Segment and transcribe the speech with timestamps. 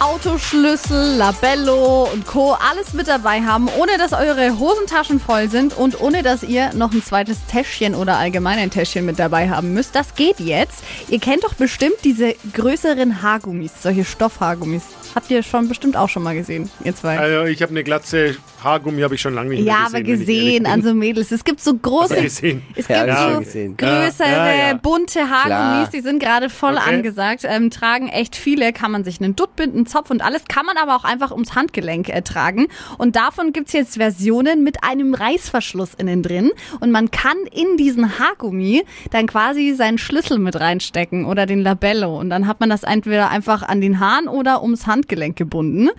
[0.00, 2.52] Autoschlüssel, Labello und Co.
[2.54, 6.92] alles mit dabei haben, ohne dass eure Hosentaschen voll sind und ohne dass ihr noch
[6.92, 9.94] ein zweites Täschchen oder allgemein ein Täschchen mit dabei haben müsst.
[9.94, 10.82] Das geht jetzt.
[11.08, 14.82] Ihr kennt doch bestimmt diese größeren Haargummis, solche Stoffhaargummis.
[15.14, 17.18] Habt ihr schon bestimmt auch schon mal gesehen, ihr zwei?
[17.18, 19.86] Also ich habe eine Glatze Haargummi habe ich schon lange nicht mehr ja, gesehen.
[19.86, 20.72] aber wenn ich ehrlich gesehen, bin.
[20.72, 21.32] also Mädels.
[21.32, 22.62] Es gibt so große, Aber gesehen.
[22.76, 23.76] es Ja, gibt ich so schon gesehen.
[23.76, 24.74] größere, Ja, ja, ja.
[24.74, 25.90] bunte Haargummis, Klar.
[25.94, 26.94] die sind gerade voll Okay.
[26.94, 27.42] angesagt.
[27.44, 30.76] Ähm, tragen echt viele, kann man sich einen Dutt binden, Zopf und alles, kann man
[30.76, 32.68] aber auch einfach ums Handgelenk äh, tragen.
[32.98, 36.50] Und davon gibt's jetzt Versionen mit einem Reißverschluss innen drin.
[36.80, 42.18] Und man kann in diesen Haargummi dann quasi seinen Schlüssel mit reinstecken oder den Labello.
[42.18, 45.90] Und dann hat man das entweder einfach an den Haaren oder ums Handgelenk gebunden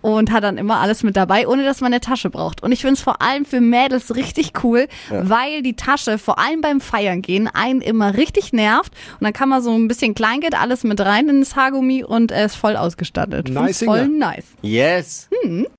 [0.00, 2.62] und hat dann immer alles mit dabei, ohne dass man eine Tasche braucht.
[2.62, 6.60] Und ich finde es vor allem für Mädels richtig cool, weil die Tasche vor allem
[6.60, 8.92] beim Feiern gehen einen immer richtig nervt.
[9.18, 12.46] Und dann kann man so ein bisschen Kleingeld alles mit rein ins Haargummi und er
[12.46, 13.39] ist voll ausgestattet.
[13.48, 14.46] Nice, voll nice.
[14.62, 15.28] Yes.